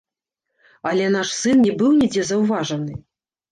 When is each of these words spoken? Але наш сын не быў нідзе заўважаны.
Але 0.91 1.05
наш 1.17 1.35
сын 1.41 1.63
не 1.67 1.73
быў 1.83 1.93
нідзе 2.01 2.27
заўважаны. 2.33 2.93